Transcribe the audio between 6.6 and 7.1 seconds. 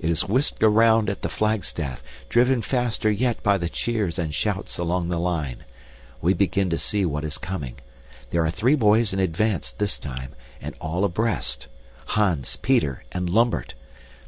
to see